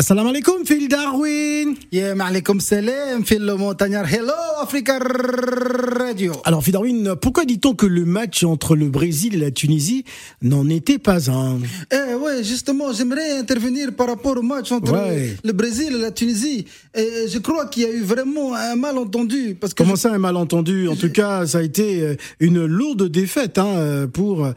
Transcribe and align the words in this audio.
Assalamu 0.00 0.28
alaikum, 0.30 0.64
Phil 0.64 0.86
Darwin. 0.86 1.74
Yeah, 1.90 2.14
ma'alaikum 2.14 2.60
salam, 2.60 3.24
Phil 3.24 3.44
le 3.44 3.56
montagnard. 3.56 4.06
Hello, 4.08 4.32
Africa 4.62 4.96
Radio. 5.00 6.34
Alors, 6.44 6.62
Phil 6.62 6.72
Darwin, 6.72 7.16
pourquoi 7.20 7.44
dit-on 7.44 7.74
que 7.74 7.84
le 7.86 8.04
match 8.04 8.44
entre 8.44 8.76
le 8.76 8.88
Brésil 8.90 9.34
et 9.34 9.38
la 9.38 9.50
Tunisie 9.50 10.04
n'en 10.40 10.68
était 10.68 10.98
pas 10.98 11.28
un? 11.32 11.58
Eh 11.90 12.14
ouais, 12.14 12.44
justement, 12.44 12.92
j'aimerais 12.92 13.38
intervenir 13.38 13.92
par 13.92 14.06
rapport 14.06 14.36
au 14.38 14.42
match 14.42 14.70
entre 14.70 14.92
Ouais. 14.92 15.34
le 15.42 15.52
Brésil 15.52 15.88
et 15.96 15.98
la 16.00 16.12
Tunisie. 16.12 16.64
Et 16.94 17.26
je 17.28 17.38
crois 17.38 17.66
qu'il 17.66 17.82
y 17.82 17.86
a 17.86 17.90
eu 17.90 18.02
vraiment 18.02 18.54
un 18.54 18.76
malentendu. 18.76 19.56
Parce 19.60 19.74
que 19.74 19.82
Comment 19.82 19.96
je- 19.96 20.02
ça, 20.02 20.12
un 20.14 20.18
malentendu? 20.18 20.86
En 20.86 20.94
tout 20.94 21.10
cas, 21.10 21.44
ça 21.44 21.58
a 21.58 21.62
été 21.62 22.02
euh, 22.02 22.14
une 22.38 22.64
lourde 22.66 23.08
défaite 23.08 23.58
hein, 23.58 23.66
euh, 23.76 24.06
pour 24.06 24.44
euh, 24.46 24.52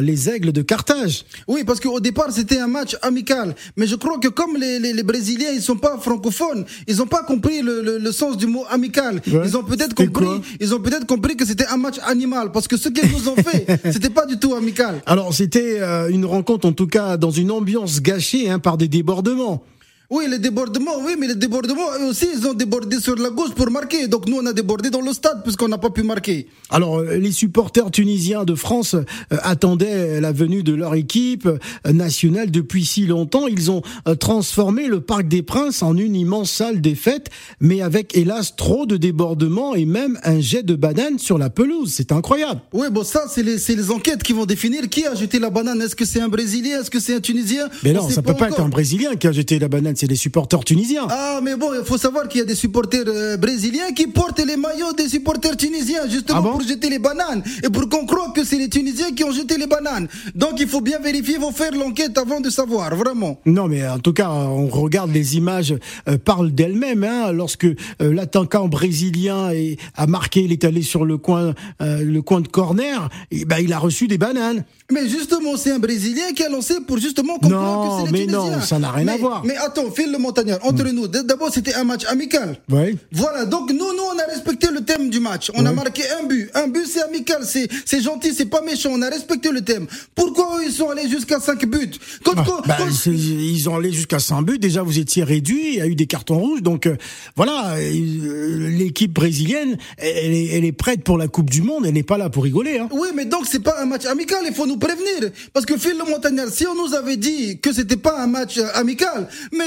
les 0.00 0.30
aigles 0.30 0.52
de 0.52 0.62
Carthage. 0.62 1.26
Oui, 1.48 1.64
parce 1.64 1.80
qu'au 1.80 2.00
départ, 2.00 2.32
c'était 2.32 2.60
un 2.60 2.66
match 2.66 2.96
amical. 3.02 3.54
Mais 3.76 3.86
je 3.86 3.96
crois 3.96 4.18
que 4.18 4.28
comme 4.28 4.56
les, 4.56 4.85
les, 4.86 4.92
les 4.92 5.02
Brésiliens, 5.02 5.50
ils 5.54 5.62
sont 5.62 5.76
pas 5.76 5.98
francophones, 5.98 6.64
ils 6.86 7.02
ont 7.02 7.06
pas 7.06 7.22
compris 7.22 7.62
le, 7.62 7.82
le, 7.82 7.98
le 7.98 8.12
sens 8.12 8.36
du 8.36 8.46
mot 8.46 8.64
amical. 8.70 9.20
Ouais. 9.26 9.42
Ils 9.44 9.56
ont 9.56 9.64
peut-être 9.64 9.94
compris, 9.94 10.40
ils 10.60 10.74
ont 10.74 10.80
peut-être 10.80 11.06
compris 11.06 11.36
que 11.36 11.44
c'était 11.44 11.66
un 11.66 11.76
match 11.76 11.96
animal. 12.06 12.52
Parce 12.52 12.68
que 12.68 12.76
ce 12.76 12.88
qu'ils 12.88 13.10
nous 13.10 13.28
ont 13.28 13.36
fait, 13.36 13.66
c'était 13.92 14.10
pas 14.10 14.26
du 14.26 14.38
tout 14.38 14.54
amical. 14.54 15.02
Alors, 15.06 15.32
c'était 15.34 15.80
euh, 15.80 16.08
une 16.08 16.24
rencontre, 16.24 16.66
en 16.66 16.72
tout 16.72 16.86
cas, 16.86 17.16
dans 17.16 17.30
une 17.30 17.50
ambiance 17.50 18.00
gâchée 18.00 18.48
hein, 18.50 18.58
par 18.58 18.76
des 18.76 18.88
débordements. 18.88 19.62
Oui, 20.08 20.26
les 20.30 20.38
débordements, 20.38 20.98
oui, 21.04 21.16
mais 21.18 21.26
les 21.26 21.34
débordements, 21.34 21.88
eux 22.00 22.10
aussi, 22.10 22.26
ils 22.32 22.46
ont 22.46 22.54
débordé 22.54 23.00
sur 23.00 23.16
la 23.16 23.30
gauche 23.30 23.54
pour 23.54 23.68
marquer. 23.70 24.06
Donc 24.06 24.28
nous, 24.28 24.36
on 24.40 24.46
a 24.46 24.52
débordé 24.52 24.88
dans 24.88 25.00
le 25.00 25.12
stade 25.12 25.42
puisqu'on 25.42 25.66
n'a 25.66 25.78
pas 25.78 25.90
pu 25.90 26.04
marquer. 26.04 26.46
Alors, 26.70 26.98
euh, 26.98 27.16
les 27.16 27.32
supporters 27.32 27.90
tunisiens 27.90 28.44
de 28.44 28.54
France 28.54 28.94
euh, 28.94 29.04
attendaient 29.42 30.20
la 30.20 30.30
venue 30.30 30.62
de 30.62 30.74
leur 30.74 30.94
équipe 30.94 31.46
euh, 31.46 31.58
nationale 31.92 32.52
depuis 32.52 32.84
si 32.84 33.06
longtemps. 33.06 33.48
Ils 33.48 33.70
ont 33.70 33.82
euh, 34.06 34.14
transformé 34.14 34.86
le 34.86 35.00
Parc 35.00 35.26
des 35.26 35.42
Princes 35.42 35.82
en 35.82 35.96
une 35.96 36.14
immense 36.14 36.52
salle 36.52 36.80
des 36.80 36.94
fêtes, 36.94 37.26
mais 37.60 37.80
avec 37.82 38.16
hélas 38.16 38.54
trop 38.54 38.86
de 38.86 38.96
débordements 38.96 39.74
et 39.74 39.86
même 39.86 40.20
un 40.22 40.38
jet 40.38 40.62
de 40.62 40.76
banane 40.76 41.18
sur 41.18 41.36
la 41.36 41.50
pelouse. 41.50 41.92
C'est 41.96 42.12
incroyable. 42.12 42.60
Oui, 42.72 42.86
bon, 42.92 43.02
ça, 43.02 43.24
c'est 43.28 43.42
les, 43.42 43.56
les 43.56 43.90
enquêtes 43.90 44.22
qui 44.22 44.32
vont 44.32 44.46
définir 44.46 44.88
qui 44.88 45.04
a 45.04 45.16
jeté 45.16 45.40
la 45.40 45.50
banane. 45.50 45.82
Est-ce 45.82 45.96
que 45.96 46.04
c'est 46.04 46.20
un 46.20 46.28
Brésilien? 46.28 46.80
Est-ce 46.80 46.90
que 46.92 47.00
c'est 47.00 47.14
un 47.16 47.20
Tunisien? 47.20 47.68
Mais 47.82 47.90
On 47.90 48.02
non, 48.02 48.08
ça 48.08 48.22
peut 48.22 48.34
pas 48.34 48.48
être 48.48 48.60
un 48.60 48.68
Brésilien 48.68 49.16
qui 49.16 49.26
a 49.26 49.32
jeté 49.32 49.58
la 49.58 49.66
banane, 49.66 49.95
c'est 49.96 50.06
les 50.06 50.16
supporters 50.16 50.64
tunisiens. 50.64 51.06
Ah, 51.10 51.40
mais 51.42 51.56
bon, 51.56 51.70
il 51.78 51.84
faut 51.84 51.98
savoir 51.98 52.28
qu'il 52.28 52.40
y 52.40 52.42
a 52.42 52.46
des 52.46 52.54
supporters 52.54 53.04
euh, 53.06 53.36
brésiliens 53.36 53.92
qui 53.94 54.06
portent 54.06 54.40
les 54.44 54.56
maillots 54.56 54.92
des 54.96 55.08
supporters 55.08 55.56
tunisiens, 55.56 56.08
justement 56.08 56.38
Ah 56.38 56.42
bon 56.42 56.52
pour 56.52 56.62
jeter 56.62 56.88
les 56.90 56.98
bananes. 56.98 57.42
Et 57.64 57.70
pour 57.70 57.88
qu'on 57.88 58.06
croit 58.06 58.32
que 58.34 58.44
c'est 58.44 58.58
les 58.58 58.68
Tunisiens 58.68 59.12
qui 59.12 59.24
ont 59.24 59.32
jeté 59.32 59.56
les 59.56 59.66
bananes. 59.66 60.08
Donc 60.34 60.54
il 60.58 60.68
faut 60.68 60.80
bien 60.80 60.98
vérifier, 60.98 61.34
il 61.36 61.40
faut 61.40 61.50
faire 61.52 61.72
l'enquête 61.72 62.16
avant 62.18 62.40
de 62.40 62.50
savoir, 62.50 62.94
vraiment. 62.94 63.38
Non, 63.46 63.68
mais 63.68 63.86
en 63.88 63.98
tout 63.98 64.12
cas, 64.12 64.30
on 64.30 64.66
regarde 64.68 65.10
les 65.12 65.36
images 65.36 65.74
euh, 66.08 66.18
parlent 66.18 66.50
d'elles-mêmes. 66.52 67.04
Hein, 67.04 67.32
lorsque 67.32 67.64
euh, 67.66 67.74
l'attaquant 68.00 68.68
brésilien 68.68 69.50
est- 69.50 69.78
a 69.96 70.06
marqué, 70.06 70.40
il 70.42 70.52
est 70.52 70.64
allé 70.64 70.82
sur 70.82 71.04
le 71.04 71.16
coin, 71.18 71.54
euh, 71.80 72.02
le 72.02 72.22
coin 72.22 72.40
de 72.40 72.48
corner, 72.48 73.08
et 73.30 73.44
ben 73.44 73.58
il 73.60 73.72
a 73.72 73.78
reçu 73.78 74.08
des 74.08 74.18
bananes. 74.18 74.64
Mais 74.92 75.08
justement, 75.08 75.56
c'est 75.56 75.72
un 75.72 75.80
Brésilien 75.80 76.32
qui 76.34 76.44
a 76.44 76.48
lancé 76.48 76.74
pour 76.86 76.98
justement 76.98 77.34
comprendre 77.38 77.54
Non, 77.60 78.04
que 78.04 78.10
c'est 78.10 78.16
les 78.16 78.26
mais 78.26 78.32
non, 78.32 78.60
ça 78.60 78.78
n'a 78.78 78.92
rien 78.92 79.08
à 79.08 79.16
voir. 79.16 79.42
Mais 79.44 79.56
attends, 79.56 79.85
Phil 79.90 80.10
le 80.12 80.18
montagnard, 80.18 80.58
entre 80.64 80.84
nous, 80.84 81.08
d- 81.08 81.20
d'abord 81.24 81.50
c'était 81.52 81.74
un 81.74 81.84
match 81.84 82.04
amical. 82.06 82.56
Ouais. 82.70 82.96
Voilà, 83.12 83.44
donc 83.44 83.70
nous, 83.70 83.76
nous, 83.92 84.05
on 84.16 84.18
a 84.18 84.26
respecté 84.32 84.68
le 84.72 84.80
thème 84.82 85.10
du 85.10 85.20
match. 85.20 85.50
On 85.54 85.64
a 85.66 85.72
marqué 85.72 86.02
un 86.20 86.26
but. 86.26 86.50
Un 86.54 86.68
but, 86.68 86.86
c'est 86.86 87.02
amical, 87.02 87.42
c'est, 87.44 87.68
c'est 87.84 88.00
gentil, 88.00 88.32
c'est 88.34 88.46
pas 88.46 88.62
méchant. 88.62 88.90
On 88.92 89.02
a 89.02 89.08
respecté 89.10 89.50
le 89.50 89.62
thème. 89.62 89.86
Pourquoi 90.14 90.60
ils 90.64 90.72
sont 90.72 90.88
allés 90.90 91.08
jusqu'à 91.08 91.40
5 91.40 91.66
buts 91.66 91.90
quand, 92.24 92.32
Ah, 92.36 92.44
quand- 92.46 92.62
bah, 92.66 92.76
quand- 92.78 93.06
ils 93.12 93.68
ont 93.68 93.76
allé 93.76 93.92
jusqu'à 93.92 94.18
5 94.18 94.42
buts. 94.42 94.58
Déjà, 94.58 94.82
vous 94.82 94.98
étiez 94.98 95.22
réduit. 95.24 95.68
Il 95.68 95.74
y 95.76 95.80
a 95.80 95.86
eu 95.86 95.94
des 95.94 96.06
cartons 96.06 96.38
rouges. 96.38 96.62
Donc 96.62 96.86
euh, 96.86 96.96
voilà, 97.36 97.74
euh, 97.76 98.68
l'équipe 98.70 99.12
brésilienne, 99.12 99.76
elle 99.98 100.32
est, 100.32 100.46
elle 100.52 100.64
est 100.64 100.72
prête 100.72 101.02
pour 101.04 101.18
la 101.18 101.28
Coupe 101.28 101.50
du 101.50 101.62
Monde. 101.62 101.84
Elle 101.86 101.94
n'est 101.94 102.02
pas 102.02 102.18
là 102.18 102.30
pour 102.30 102.44
rigoler. 102.44 102.78
Hein. 102.78 102.88
Oui, 102.92 103.08
mais 103.14 103.24
donc 103.24 103.44
c'est 103.50 103.60
pas 103.62 103.76
un 103.80 103.86
match 103.86 104.06
amical, 104.06 104.40
il 104.48 104.54
faut 104.54 104.66
nous 104.66 104.78
prévenir. 104.78 105.30
Parce 105.52 105.66
que 105.66 105.76
Phil 105.76 105.96
Montagnard, 106.08 106.48
si 106.48 106.66
on 106.66 106.74
nous 106.74 106.94
avait 106.94 107.16
dit 107.16 107.58
que 107.60 107.72
c'était 107.72 107.96
pas 107.96 108.18
un 108.20 108.26
match 108.26 108.58
euh, 108.58 108.66
amical, 108.74 109.28
mais 109.52 109.64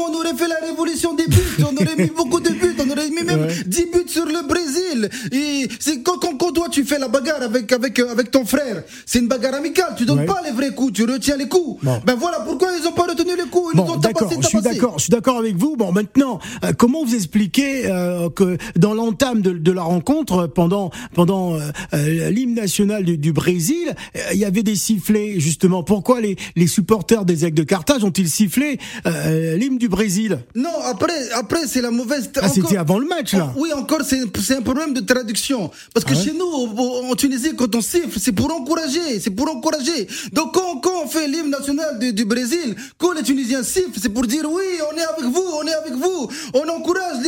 on 0.00 0.14
aurait 0.14 0.34
fait 0.36 0.48
la 0.48 0.56
révolution 0.66 1.14
des 1.14 1.26
buts, 1.26 1.36
on 1.60 1.74
aurait 1.76 1.96
mis 1.96 2.10
beaucoup 2.10 2.40
de 2.40 2.50
buts, 2.50 2.69
même 3.36 3.46
Ouais. 3.46 3.54
10 3.66 3.86
buts 3.86 4.08
sur 4.08 4.26
le 4.26 4.46
Brésil. 4.46 5.08
Et 5.32 5.68
c'est 5.78 6.02
quand, 6.02 6.18
quand, 6.18 6.36
quand 6.36 6.58
tu 6.70 6.84
fais 6.84 6.98
la 6.98 7.08
bagarre 7.08 7.42
avec, 7.42 7.70
avec, 7.72 7.98
euh, 7.98 8.10
avec 8.12 8.30
ton 8.30 8.44
frère, 8.44 8.82
c'est 9.06 9.18
une 9.18 9.28
bagarre 9.28 9.54
amicale, 9.54 9.94
tu 9.96 10.04
donnes 10.06 10.20
Ouais. 10.20 10.26
pas 10.26 10.40
les 10.44 10.52
vrais 10.52 10.74
coups, 10.74 10.92
tu 10.92 11.04
retiens 11.04 11.36
les 11.36 11.48
coups. 11.48 11.82
Bon. 11.84 12.00
Ben 12.06 12.14
voilà 12.14 12.40
pourquoi 12.40 12.68
ils 12.80 12.86
ont 12.86 12.92
pas 12.92 13.04
retenu 13.04 13.32
les 13.36 13.48
coups, 13.50 13.72
ils 13.74 13.76
Bon, 13.76 13.84
nous 13.86 13.92
ont 13.92 13.96
d'accord, 13.96 14.28
tabassé, 14.28 14.40
je 14.42 14.48
suis 14.48 14.60
d'accord, 14.60 14.94
je 14.98 15.02
suis 15.04 15.10
d'accord 15.10 15.38
avec 15.38 15.56
vous. 15.56 15.76
Bon, 15.76 15.92
maintenant, 15.92 16.38
euh, 16.64 16.72
comment 16.76 17.04
vous 17.04 17.14
expliquez 17.14 17.86
euh, 17.86 18.28
que 18.30 18.56
dans 18.76 18.94
l'entame 18.94 19.40
de, 19.42 19.52
de 19.52 19.72
la 19.72 19.82
rencontre, 19.82 20.46
pendant 20.46 20.90
pendant 21.14 21.56
euh, 21.56 22.30
l'hymne 22.30 22.54
national 22.54 23.04
du, 23.04 23.18
du 23.18 23.32
Brésil, 23.32 23.94
il 24.32 24.38
y 24.38 24.44
avait 24.44 24.62
des 24.62 24.76
sifflets 24.76 25.38
justement. 25.40 25.82
Pourquoi 25.82 26.20
les, 26.20 26.36
les 26.56 26.66
supporters 26.66 27.24
des 27.24 27.44
Aigles 27.44 27.58
de 27.58 27.62
Carthage 27.64 28.04
ont-ils 28.04 28.28
sifflé 28.30 28.78
l'hymne 29.56 29.78
du 29.78 29.88
Brésil? 29.88 30.38
Non, 30.54 30.70
après, 30.84 31.30
après 31.32 31.66
c'est 31.66 31.80
la 31.82 31.90
mauvaise. 31.90 32.30
Ah, 32.40 32.48
c'était 32.48 32.76
avant 32.76 32.98
le 32.98 33.06
match 33.06 33.34
là. 33.34 33.52
Oui, 33.56 33.70
encore, 33.76 34.00
c'est 34.02 34.56
un 34.56 34.62
problème 34.62 34.94
de 34.94 35.00
traduction. 35.00 35.70
Parce 35.94 36.04
que 36.04 36.12
Ah 36.14 36.16
ouais 36.18 36.24
chez 36.24 36.32
nous, 36.32 36.44
en 36.68 37.14
Tunisie, 37.14 37.54
quand 37.56 37.74
on 37.74 37.80
siffle, 37.80 38.18
c'est 38.18 38.32
pour 38.32 38.52
encourager, 38.54 39.20
c'est 39.20 39.30
pour 39.30 39.50
encourager. 39.50 40.06
Donc, 40.32 40.54
quand, 40.54 40.80
on 41.04 41.08
fait 41.08 41.26
l'hymne 41.28 41.50
national 41.50 41.98
du, 41.98 42.12
du 42.12 42.24
Brésil, 42.24 42.74
quand 42.98 43.12
les 43.12 43.22
Tunisiens 43.22 43.62
sifflent, 43.62 43.98
c'est 44.00 44.08
pour 44.08 44.26
dire 44.26 44.44
oui, 44.50 44.64
on 44.92 44.96
est 44.96 45.02
avec 45.02 45.24
vous, 45.24 45.44
on 45.54 45.66
est 45.66 45.74
avec 45.74 45.94
vous. 45.94 46.28
On 46.54 46.68
encourage 46.68 47.19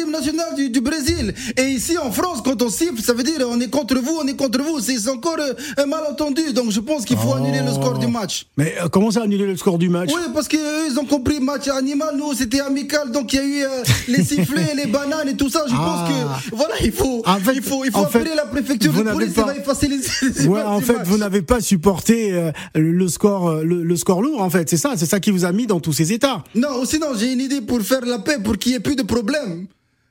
du, 0.57 0.71
du 0.71 0.81
Brésil. 0.81 1.35
Et 1.57 1.65
ici, 1.65 1.97
en 1.99 2.11
France, 2.13 2.41
quand 2.45 2.61
on 2.63 2.69
siffle, 2.69 3.01
ça 3.03 3.13
veut 3.13 3.23
dire 3.23 3.35
on 3.49 3.61
est 3.61 3.69
contre 3.71 3.97
vous, 3.97 4.19
on 4.23 4.27
est 4.27 4.37
contre 4.37 4.61
vous. 4.63 4.81
C'est 4.81 5.09
encore 5.09 5.37
euh, 5.39 5.53
un 5.79 5.87
malentendu. 5.87 6.53
Donc, 6.53 6.71
je 6.71 6.81
pense 6.81 7.05
qu'il 7.05 7.17
faut 7.17 7.35
annuler 7.35 7.61
le 7.61 7.73
score 7.73 7.99
du 7.99 8.07
match. 8.07 8.47
Mais 8.57 8.75
euh, 8.83 8.89
comment 8.89 9.11
ça 9.11 9.23
annuler 9.23 9.47
le 9.47 9.57
score 9.57 9.79
du 9.79 9.89
match? 9.89 10.11
Oui, 10.15 10.23
parce 10.35 10.49
qu'eux, 10.49 10.87
ils 10.91 10.99
ont 10.99 11.05
compris 11.05 11.41
match 11.41 11.69
animal, 11.69 12.15
nous, 12.17 12.33
c'était 12.35 12.61
amical, 12.61 13.11
donc 13.11 13.33
il 13.33 13.37
y 13.37 13.39
a 13.41 13.45
eu 13.45 13.63
euh, 13.65 13.83
les 14.09 14.25
sifflets, 14.25 14.75
les 14.77 14.87
bananes 14.87 15.29
et 15.29 15.37
tout 15.37 15.49
ça. 15.49 15.65
Je 15.69 15.75
Ah. 15.77 15.79
pense 15.79 16.09
que, 16.51 16.57
voilà, 16.57 16.75
il 16.83 16.93
faut, 16.93 17.23
En 17.27 17.39
fait- 17.39 17.55
il 17.55 17.63
faut, 17.63 17.85
il 17.85 17.91
faut 17.91 17.99
en 18.01 18.07
fait, 18.07 18.19
appeler 18.21 18.35
la 18.35 18.47
préfecture 18.47 18.93
de 18.93 19.03
police, 19.03 19.33
pas- 19.35 19.43
ça 19.43 19.47
va 19.49 19.57
effacer 19.57 19.89
les, 19.89 19.99
les 20.43 20.47
Ouais, 20.47 20.63
en 20.63 20.81
fait, 20.81 20.95
match. 20.95 21.07
vous 21.07 21.19
n'avez 21.19 21.43
pas 21.43 21.61
supporté 21.61 22.33
euh, 22.33 22.51
le 22.75 23.09
score, 23.09 23.49
euh, 23.49 23.63
le, 23.65 23.83
le 23.83 23.97
score 23.97 24.23
lourd. 24.23 24.41
En 24.43 24.51
fait, 24.51 24.69
c'est 24.69 24.77
ça, 24.77 24.93
c'est 24.97 25.07
ça 25.07 25.21
qui 25.21 25.31
vous 25.31 25.45
a 25.45 25.53
mis 25.53 25.67
dans 25.67 25.81
tous 25.81 25.93
ces 25.93 26.13
états. 26.13 26.45
Non, 26.55 26.85
sinon, 26.85 27.09
j'ai 27.17 27.33
une 27.33 27.41
idée 27.41 27.61
pour 27.61 27.81
faire 27.83 28.05
la 28.05 28.19
paix, 28.19 28.39
pour 28.43 28.57
qu'il 28.59 28.73
n'y 28.73 28.77
ait 28.77 28.81
plus 28.81 28.97
de 28.97 29.03
problème. 29.03 29.67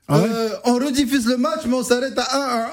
Ah 0.08 0.20
ouais 0.20 0.28
Euh, 0.30 0.48
on 0.64 0.74
rediffuse 0.74 1.26
le 1.26 1.36
match, 1.36 1.60
mais 1.66 1.74
on 1.74 1.82
s'arrête 1.84 2.18
à 2.18 2.68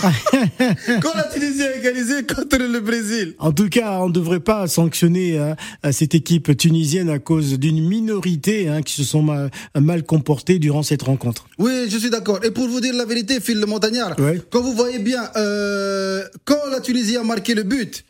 Quand 1.02 1.14
la 1.14 1.24
Tunisie 1.24 1.62
a 1.62 1.76
égalisé 1.76 2.22
contre 2.24 2.56
le 2.56 2.80
Brésil. 2.80 3.34
En 3.38 3.52
tout 3.52 3.68
cas, 3.68 3.98
on 4.00 4.08
ne 4.08 4.12
devrait 4.14 4.40
pas 4.40 4.66
sanctionner 4.66 5.38
hein, 5.38 5.56
cette 5.92 6.14
équipe 6.14 6.56
tunisienne 6.56 7.10
à 7.10 7.18
cause 7.18 7.58
d'une 7.58 7.86
minorité 7.86 8.68
hein, 8.68 8.80
qui 8.82 8.94
se 8.94 9.04
sont 9.04 9.22
mal, 9.22 9.50
mal 9.78 10.02
comportés 10.04 10.58
durant 10.58 10.82
cette 10.82 11.02
rencontre. 11.02 11.46
Oui, 11.58 11.88
je 11.90 11.98
suis 11.98 12.10
d'accord. 12.10 12.40
Et 12.44 12.50
pour 12.50 12.66
vous 12.68 12.80
dire 12.80 12.94
la 12.94 13.04
vérité, 13.04 13.40
Phil 13.40 13.60
le 13.60 13.66
Montagnard, 13.66 14.18
Ouais. 14.18 14.40
quand 14.50 14.62
vous 14.62 14.72
voyez 14.74 14.98
bien, 15.00 15.28
euh, 15.36 16.24
quand 16.46 16.58
la 16.70 16.80
Tunisie 16.80 17.16
a 17.18 17.22
marqué 17.22 17.54
le 17.54 17.62
but, 17.62 18.04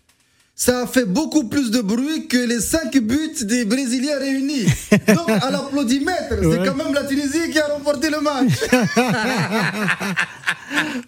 ça 0.63 0.83
a 0.83 0.87
fait 0.87 1.07
beaucoup 1.07 1.45
plus 1.45 1.71
de 1.71 1.81
bruit 1.81 2.29
que 2.29 2.37
les 2.37 2.61
cinq 2.61 2.95
buts 2.99 3.33
des 3.45 3.65
Brésiliens 3.65 4.19
réunis. 4.19 4.67
Donc, 5.09 5.31
à 5.31 5.51
l'applaudimètre, 5.51 6.35
Ouais. 6.43 6.59
c'est 6.63 6.69
quand 6.69 6.75
même 6.77 6.93
la 6.93 7.05
Tunisie 7.05 7.51
qui 7.51 7.59
a 7.59 7.67
remporté 7.69 8.11
le 8.11 8.21
match. 8.21 8.53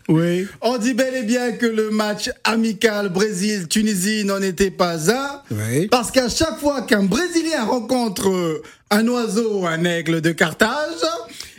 Oui. 0.08 0.46
On 0.60 0.76
dit 0.76 0.92
bel 0.92 1.14
et 1.14 1.22
bien 1.22 1.52
que 1.52 1.66
le 1.66 1.90
match 1.90 2.30
amical 2.44 3.10
Brésil-Tunisie 3.10 4.24
n'en 4.24 4.42
était 4.42 4.72
pas 4.72 5.10
un. 5.12 5.42
Ouais. 5.52 5.86
Parce 5.88 6.10
qu'à 6.10 6.28
chaque 6.28 6.58
fois 6.58 6.82
qu'un 6.82 7.04
Brésilien 7.04 7.64
rencontre 7.64 8.60
un 8.90 9.06
oiseau 9.06 9.60
ou 9.60 9.66
un 9.66 9.84
aigle 9.84 10.20
de 10.20 10.32
Carthage, 10.32 10.98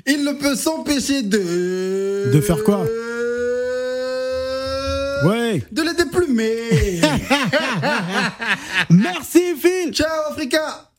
il 0.06 0.26
ne 0.26 0.34
peut 0.34 0.56
s'empêcher 0.56 1.22
de... 1.22 2.30
De 2.34 2.42
faire 2.42 2.62
quoi? 2.66 2.86
De 5.72 5.82
les 5.82 5.94
déplumer. 5.94 7.02
Merci 8.90 9.56
Phil. 9.56 9.94
Ciao 9.94 10.32
Africa 10.32 10.90